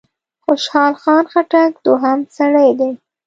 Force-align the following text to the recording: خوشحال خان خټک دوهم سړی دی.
خوشحال 0.45 0.93
خان 1.01 1.23
خټک 1.31 1.71
دوهم 1.85 2.19
سړی 2.37 2.69
دی. 2.79 2.91